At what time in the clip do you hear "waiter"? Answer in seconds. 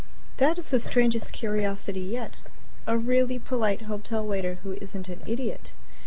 4.25-4.57